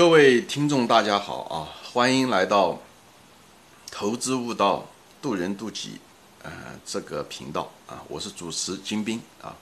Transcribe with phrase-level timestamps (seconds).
[0.00, 1.68] 各位听众，大家好啊！
[1.92, 2.80] 欢迎来到
[3.90, 4.86] 投资悟道、
[5.20, 6.00] 渡人渡己，
[6.42, 6.50] 呃，
[6.86, 9.54] 这个频道啊，我是主持金兵啊。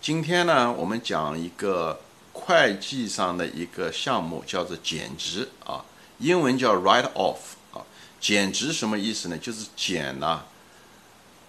[0.00, 2.00] 今天呢，我们讲一个
[2.32, 5.84] 会计上的一个项目，叫做减值啊，
[6.16, 7.36] 英文叫 write off
[7.74, 7.84] 啊。
[8.18, 9.36] 减值什么意思呢？
[9.36, 10.42] 就是减呢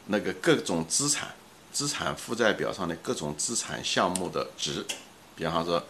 [0.07, 1.33] 那个各种资产、
[1.71, 4.85] 资产负债表上的各种资产项目的值，
[5.33, 5.81] 比方说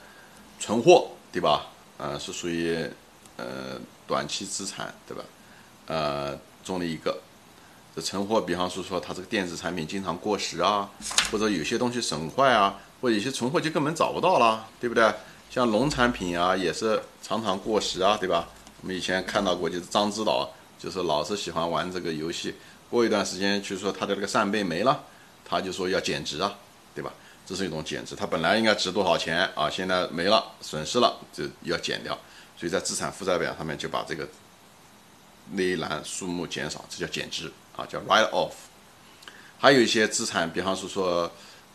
[0.59, 1.71] 存货，对吧？
[1.97, 2.75] 呃，是属于
[3.37, 5.23] 呃短期资产，对吧？
[5.87, 7.19] 呃，中的一个
[7.95, 10.89] 这存货，比方说说它这个电子产品经常过时啊，
[11.31, 15.13] 或者有些东西损坏啊，或者有些存货就根本找不到了，对不对？
[15.49, 18.47] 像农产品啊，也是常常过时啊，对吧？
[18.81, 22.55] 我们以前看到过，就是张指导，就是老是喜欢玩这个游戏，
[22.89, 25.03] 过一段时间就是说他的那个扇贝没了，
[25.45, 26.55] 他就说要减值啊，
[26.95, 27.13] 对吧？
[27.45, 29.69] 这是一种减值，它本来应该值多少钱啊？
[29.69, 32.17] 现在没了，损失了，就要减掉。
[32.57, 34.25] 所以在资产负债表上面就把这个
[35.51, 38.53] 那一栏数目减少，这叫减值啊，叫 write off。
[39.59, 41.29] 还有一些资产，比方说说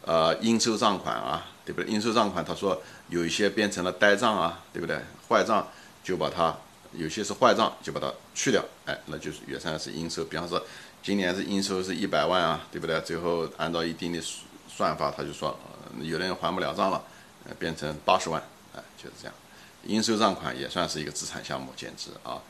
[0.06, 1.92] 呃应收账款啊，对不对？
[1.92, 4.98] 应收账款，他说有一些变成了呆账啊，对不对？
[5.28, 5.68] 坏账
[6.02, 6.56] 就把它
[6.94, 10.24] 有些是坏账，就把它去掉，哎，那就是也算是应收。
[10.24, 10.64] 比方说
[11.02, 12.98] 今年是应收是一百万啊，对不对？
[13.02, 14.47] 最后按照一定的数。
[14.78, 15.58] 算法他就说，
[16.00, 17.02] 有的人还不了账了，
[17.44, 18.40] 呃，变成八十万，
[18.76, 19.34] 哎，就是这样。
[19.82, 22.40] 应收账款也算是一个资产项目减值啊。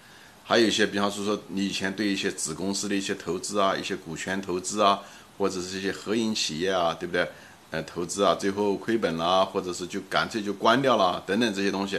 [0.44, 5.00] 还有一些，比方说说你以前对一些子公司的一些投资啊，一些股权投资啊，
[5.38, 7.26] 或者是一些合营企业啊，对不对？
[7.70, 11.98] 呃，投资啊，最后亏本了，或者是就干脆就关掉了，等等这些东西，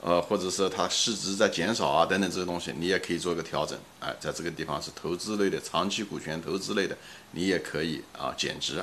[0.00, 6.96] 呃，或者是它市值在减少啊，等等这些东西，你也可以做一个调整，哎，在这个地方是投资类的，长期股权投资类的，
[7.32, 8.82] 你也可以啊减值。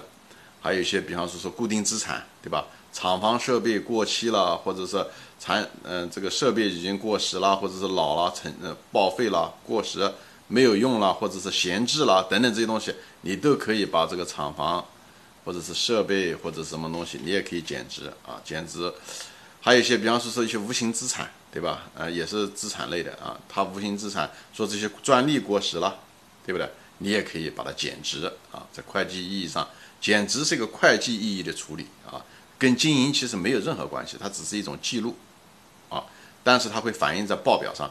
[0.63, 2.65] 还有一些，比方说说固定资产，对吧？
[2.93, 5.05] 厂房设备过期了，或者是
[5.37, 10.09] 产嗯这个设备已经过时了，或者是老了、成呃报废了、过时
[10.47, 14.85] 没有用了，或者是闲置了等等这些东西，你都可以把这个厂房
[15.43, 18.89] 或者是设备或者什么东西，你也可以减值啊，减值。
[19.59, 21.89] 还有一些，比方说说一些无形资产，对吧？
[21.95, 25.99] 呃，也是资产类的啊，它无形资产说这些专利过时了，
[26.45, 26.69] 对不对？
[26.99, 29.67] 你也可以把它减值啊，在会计意义上。
[30.03, 32.19] 简直是一个会计意义的处理啊，
[32.59, 35.15] 跟经营其实没有任何关系，它只是一种记录
[35.87, 36.03] 啊，
[36.43, 37.89] 但是它会反映在报表上。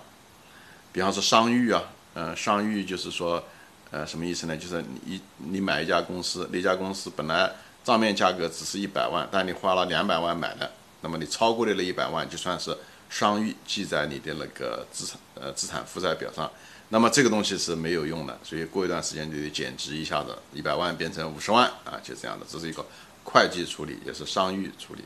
[0.93, 3.43] 比方说商誉啊，嗯，商誉就是说，
[3.91, 4.55] 呃，什么意思呢？
[4.55, 7.51] 就是你你买一家公司，那家公司本来
[7.83, 12.77] 账面价格只是一百万，但你花了两百万买的，那么你超过的那一百万就算是
[13.13, 16.51] 商誉记在你的那个资产呃资产负债表上。
[16.89, 22.85] 那么这个东西是没有用的，所以过一段时间就得减值一下子，一百万变成五十万啊，就这样的，这是一个
[23.25, 25.03] 会计处理，也是商誉处理。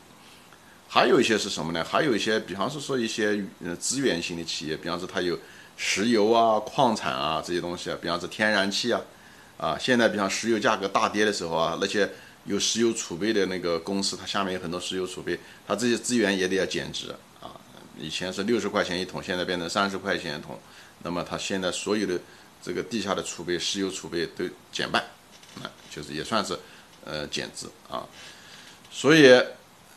[0.89, 1.83] 还有一些是什么呢？
[1.83, 5.37] 还有一些，比方说说一些呃资源型的企业，比方说它有
[5.77, 9.01] 石油啊、矿产啊这些东西啊，比方说天然气啊，
[9.57, 12.09] 啊，现在比方石油价格大跌的时候啊，那些
[12.43, 17.15] 有石油储备的那个公司，它下面有很多石油储备，它这些资源也得要减值。
[17.99, 20.59] 以前是六十块钱一桶，现在变成三十块钱一桶。
[21.03, 22.19] 那么它现在所有的
[22.61, 25.01] 这个地下的储备、石油储备都减半，
[25.61, 26.57] 啊，就是也算是
[27.05, 28.05] 呃减值啊。
[28.91, 29.31] 所以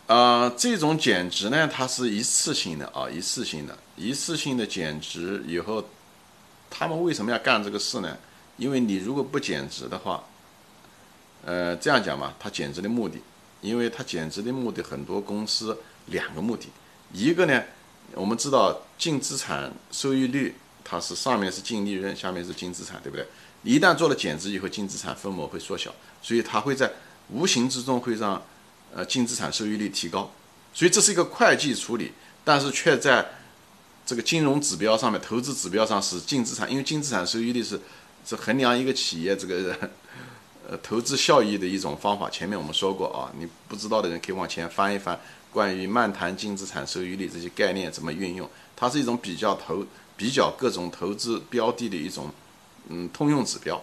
[0.06, 5.88] 啊，这种减值呢，它是一次性的啊，一次性的，一次性的减值以后，
[6.68, 8.16] 他们为什么要干这个事呢？
[8.56, 10.22] 因为你如果不减值的话，
[11.46, 13.18] 呃，这样讲嘛，它减值的目的，
[13.62, 16.66] 因为它减值的目的很多公司两个目的，
[17.12, 17.62] 一个呢，
[18.14, 20.54] 我们知道净资产收益率。
[20.82, 23.24] 它是上面是净利润，下面是净资产，对不对？
[23.62, 26.90] 一旦做了减值以后，净资产分母会缩小，所以它会在
[27.28, 28.42] 无形之中会让
[28.92, 30.32] 呃净资产收益率提高。
[30.74, 32.10] 所以这是一个会计处理，
[32.42, 33.24] 但是却在
[34.04, 37.80] 这个金融指标上面、投资指标上是净资产，因为净资产收益率是
[38.26, 39.78] 是衡量一个企业这个
[40.78, 42.28] 投资效益的一种方法。
[42.30, 45.18] 前面我们说过啊，你不知道的人可以往前翻一翻，
[45.52, 49.86] 关于漫谈净资产收益率这些概念怎么运用，它是一种比较投。
[50.20, 52.30] 比较各种投资标的的一种，
[52.90, 53.82] 嗯，通用指标，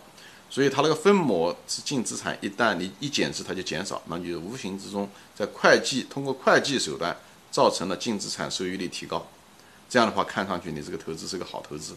[0.52, 7.18] 所以它那个分母是净资产，一旦你一减值，它就减少，那就无形之中在会计通过会计手段
[7.50, 9.26] 造成了净资产收益率提高。
[9.90, 11.96] 这样的话，看上去你这个投资是个好投资，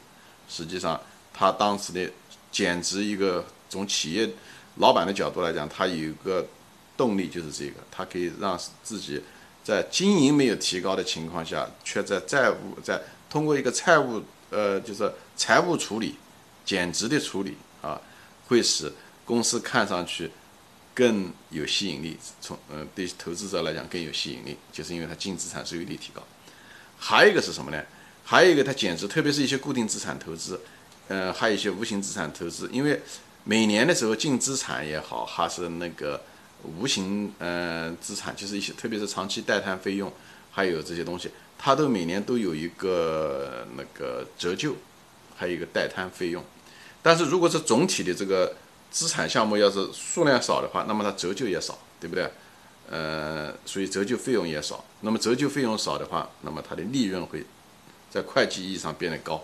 [0.48, 0.98] 实际上
[1.34, 2.10] 它当时的
[2.50, 4.26] 减值一个总企业
[4.76, 6.46] 老板的角度来讲，他有一个
[6.96, 9.22] 动力就是这个，他可以让自己
[9.62, 13.00] 在经营没有提高的情况下，却在债务在。
[13.30, 14.20] 通过一个财务，
[14.50, 16.16] 呃，就是财务处理、
[16.64, 18.00] 减值的处理啊，
[18.48, 18.92] 会使
[19.24, 20.28] 公司看上去
[20.92, 22.18] 更有吸引力。
[22.40, 26.20] 从嗯，对投资者来讲更有吸引力，就是因为它净资产收益率提高。
[26.98, 27.80] 还有一个是什么呢？
[28.24, 30.60] 还有一个它减值，特别是一些固定资产投资，
[31.06, 33.00] 呃，还有一些无形资产投资，因为
[33.44, 36.22] 每年的时候净资产也好，还是那个
[36.62, 40.12] 无形呃资产，就是一些特别是长期代摊费用，
[40.50, 44.76] 还有这些东西，它都每年都有一个那个折旧，
[45.36, 46.44] 还有一个代摊费用。
[47.02, 48.54] 但是如果是总体的这个
[48.90, 52.30] 资产项目要是数量少的话，那么它折旧也少，对不对？
[52.90, 54.84] 呃，所以折旧费用也少。
[55.00, 57.44] 那么折旧费用少的话，那么它的利润会
[58.10, 59.42] 在会计意义上变得高。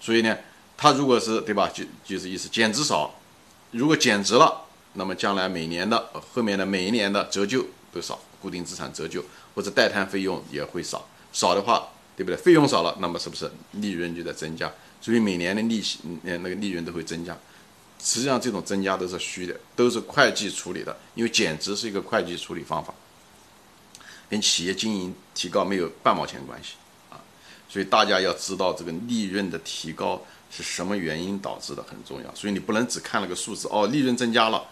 [0.00, 0.38] 所以呢，
[0.82, 3.14] 它如果是对吧，就就是意思减值少。
[3.70, 4.62] 如果减值了，
[4.94, 9.24] 那么将来每年的后面的每一年的折旧都少，固定资产折旧
[9.54, 11.06] 或者代摊费用也会少。
[11.32, 11.86] 少的话，
[12.16, 12.36] 对不对？
[12.36, 14.68] 费用少了，那么是不是利润就在增加？
[15.00, 17.38] 所以每年的利息，嗯，那个利润都会增加。
[18.00, 22.92] 实际上，这种增加都是虚的，都是会计处理的，因为减值是一个会计处理方法，
[24.28, 26.72] 跟企业经营提高没有半毛钱关系。
[27.72, 30.20] 所以大家要知道这个利润的提高
[30.50, 32.34] 是什么原因导致的很重要。
[32.34, 34.62] 所以你不能只看那个数字哦，利润增加了，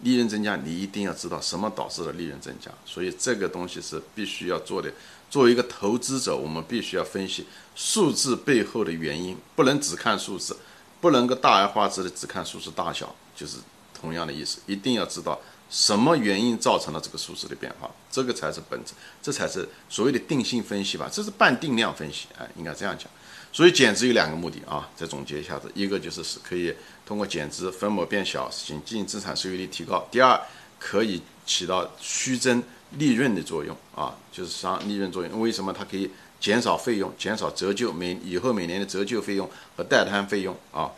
[0.00, 2.68] 利润增加，你一定要知道什么导致了利润增加。
[2.84, 4.92] 所以这个东西是必须要做的。
[5.30, 7.46] 作为一个投资者，我们必须要分析
[7.76, 10.56] 数字背后的原因，不能只看数字。
[11.00, 13.58] 不能够大而化之的只看数字大小，就是
[13.94, 14.58] 同样的意思。
[14.66, 15.38] 一定要知道
[15.70, 18.92] 什么原因造成了这个数字的变化，这个才是本质，
[19.22, 21.08] 这才是所谓的定性分析吧。
[21.12, 23.08] 这是半定量分析，哎，应该这样讲。
[23.52, 26.74] 所以减值有两个目的啊，再总结一下子，一个就是是可以
[27.06, 30.40] 通过减值分母变小，使净资产收益率提高；第二，
[30.78, 32.62] 可以起到虚增
[32.92, 35.40] 利润的作用啊，就是商利润作用。
[35.40, 36.10] 为什么它可以？
[36.40, 40.88] 减少费用，减少折旧，每以后每年的折旧费用和代摊费用啊，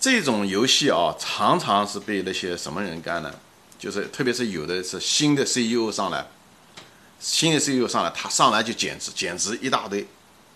[0.00, 3.30] 这种游戏啊，常常是被那些什么人干呢？
[3.80, 6.24] 就是特别是有的是新的 CEO 上来，
[7.18, 10.06] 新的 CEO 上来，他上来就减值，减值一大堆，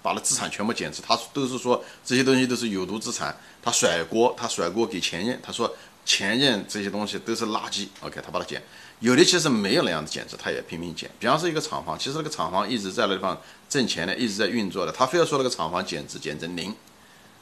[0.02, 5.74] 把那资产全部减值，他都是说这些东西都是有毒资产，他甩锅，他甩锅给前任，他说
[6.04, 8.62] 前任这些东西都是垃圾，OK，他把它减。
[9.00, 11.10] 有的其实没有那样的减值，他也拼命减。
[11.18, 16.74] 比方说一个厂房，其实那个厂房一直在那地方挣钱的，一直在运作的，他非要说那个厂房减值减成零，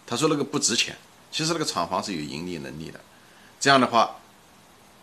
[0.07, 0.97] 他说那个不值钱。
[1.31, 3.01] 其实那个厂房是有盈利能力的。
[3.59, 4.17] 这样的话，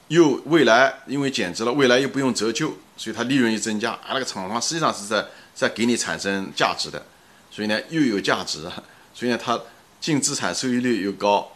[0.10, 3.94] 又未来因为减值了，未来又不用折旧，所以它利润又增加。
[3.94, 5.26] 啊，那个厂房实际上是在
[5.56, 7.04] 在给你产生价值的，
[7.50, 8.70] 所以呢又有价值，
[9.16, 9.60] 所以呢它
[10.00, 11.52] 净资产收益率又高，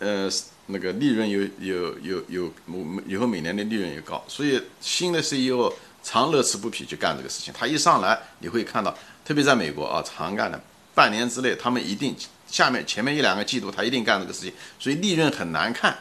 [0.00, 0.30] 呃。
[0.66, 2.50] 那个利润又又又有，
[3.06, 5.70] 以后每年的利润又高，所以新的 CEO
[6.02, 7.52] 常乐此不疲去干这个事情。
[7.52, 8.96] 他一上来，你会看到，
[9.26, 10.58] 特别在美国啊，常干的，
[10.94, 12.16] 半年之内他们一定
[12.46, 15.94] 下面前面一两个季度他一定干这个事情，所以利润很难看。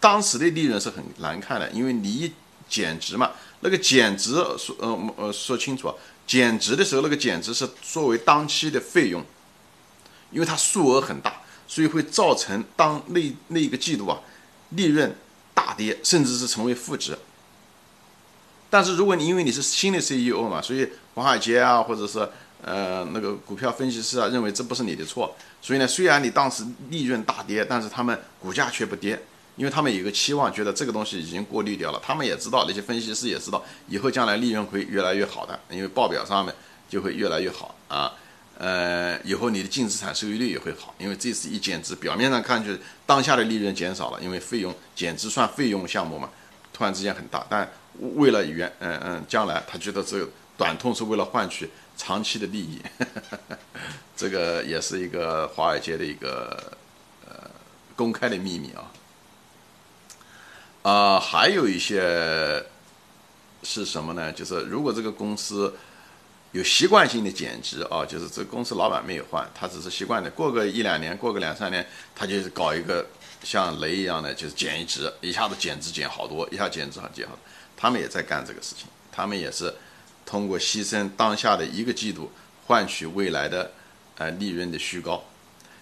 [0.00, 2.32] 当时的利润是很难看的，因为你
[2.68, 5.92] 减值嘛，那个减值说呃呃说清楚，
[6.26, 9.24] 减值的时候那个减值是作为当期的费用，
[10.30, 11.42] 因为它数额很大。
[11.68, 14.20] 所以会造成当那那一个季度啊，
[14.70, 15.12] 利润
[15.52, 17.18] 大跌，甚至是成为负值。
[18.70, 22.20] 但是如果你因为你是新的 CEO 嘛，所以华尔街啊，或者是
[22.62, 25.34] 呃那个股票分析师啊，认为这不是你的错。
[25.60, 29.20] 所以呢，虽然你当时利润大跌，但是他们股价却不跌，
[29.56, 32.00] 因为他们有个期望，觉得这个东西已经过滤掉了。
[32.04, 36.54] 他们也知道，那些分析师也知道，以后将来利润会越来越好的，因为报表上面
[36.88, 38.12] 就会越来越好啊。
[38.58, 46.30] 呃，以后你的净资产收益率也会好，因为这次一减值，表面上看就是当下的利润减少了，因为费用减值算费用项目嘛，
[46.72, 47.70] 突然之间很大，但
[48.14, 52.80] 为了原嗯嗯将来，他觉得这个短痛是为了换取长期的利益，
[54.16, 56.72] 这个也是一个华尔街的一个
[57.26, 57.50] 呃
[57.94, 58.90] 公开的秘密啊。
[60.86, 62.64] 啊，还有一些
[63.64, 64.32] 是什么呢？
[64.32, 65.74] 就是如果这个公司。
[66.52, 73.04] 有习惯性的减值啊，就是这公司老板没有换，他只是习惯的，过个一两年，过个两三年，他就是搞一个
[73.42, 77.40] 像雷一样的，就是减一值，一下子减值减好多，一下减值好减好多。
[77.76, 79.74] 他们也在干这个事情，他们也是
[80.24, 82.32] 通过牺牲当下的一个季度，
[82.66, 83.70] 换取未来的
[84.16, 85.22] 呃利润的虚高。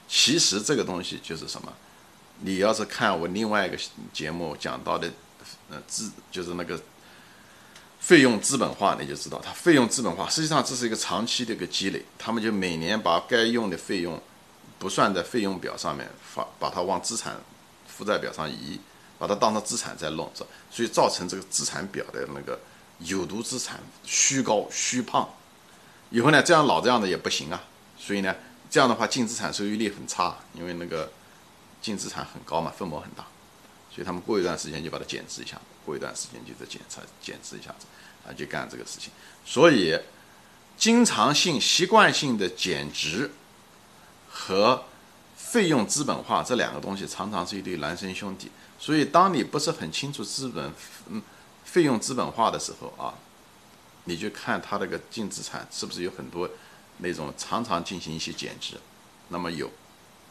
[0.09, 1.73] 其实这个东西就是什么？
[2.41, 3.79] 你要是看我另外一个
[4.13, 5.11] 节目讲到的，
[5.71, 6.81] 呃，资就是那个。
[8.01, 12.05] 费用资本化，你就知道它费用资本化，实际上这是一个长期的一个积累。
[12.19, 14.21] 他们就每年把该用的费用
[14.79, 17.35] 不算在费用表上面，发把它往资产
[17.89, 18.79] 负债表上移，
[19.19, 22.61] 把它当成资产在弄着，所以造成这个资产表的那个
[22.99, 25.27] 有毒资产虚高虚胖。
[26.11, 27.65] 以后呢，这样老这样的也不行啊。
[27.99, 28.37] 所以呢，
[28.69, 31.11] 这样的话净资产收益率很差，因为那个
[31.85, 33.27] 净资产很高嘛，分母很大。
[33.95, 37.87] 所以他们过一段时间就把它减值一下，过一段时间就再减差减值一下子，
[38.27, 39.13] 啊，就干这个事情。
[39.45, 40.01] 所以
[40.79, 43.31] 经常性、习惯性的减值
[44.31, 44.87] 和
[45.37, 48.51] 费用资本化这两个东西，常常是一对孪生兄弟。
[48.79, 50.73] 所以，当你不是很清楚资本
[51.09, 51.23] 嗯
[51.65, 53.15] 费用资本化的时候啊，
[54.05, 56.51] 你就看它这个净资产是不是有很多
[56.99, 58.75] 那种常常进行一些减值，
[59.29, 59.71] 那么有，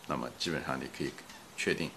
[0.08, 1.12] 那么基本上你可以
[1.58, 1.90] 确定。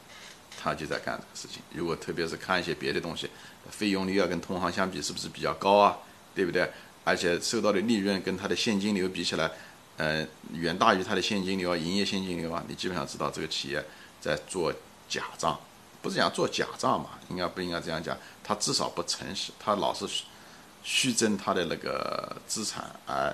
[0.58, 1.62] 他就在干这个事情。
[1.72, 3.30] 如果特别是看一些别的东西，
[3.70, 5.96] 费用率要跟同行相比是不是比较高啊？
[6.34, 6.68] 对不对？
[7.04, 9.48] 而且收到的利润跟他的现金流比起来，
[9.96, 13.84] 呃，远大于他的现金流啊，营业现金流啊，你基本上知道这个企业
[14.20, 14.72] 在做
[15.08, 15.56] 假账，
[16.02, 17.10] 不是讲做假账嘛？
[17.28, 18.16] 应该不应该这样讲？
[18.42, 20.08] 他至少不诚实，他老是
[20.82, 23.32] 虚增他的那个资产，而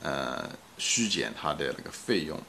[0.00, 2.40] 呃虚减他的那个费用。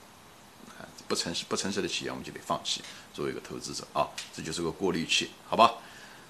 [1.14, 2.82] 不诚实、不诚实的企业，我们就得放弃。
[3.14, 5.76] 作为一个投资者啊，这就是个过滤器，好吧？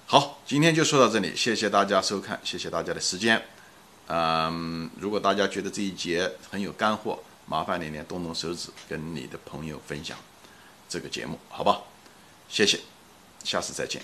[0.04, 3.42] 好，今天就说到这里，谢谢大家收看，谢谢大家的时间。
[4.08, 10.18] 嗯，如果大家觉得这一节很有干货，麻烦你呢动动手指，跟你的朋友分享
[10.86, 11.80] 这个节目，好吧？
[12.50, 12.78] 谢谢，
[13.42, 14.02] 下次再见。